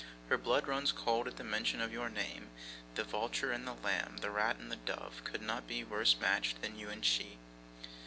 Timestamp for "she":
7.05-7.37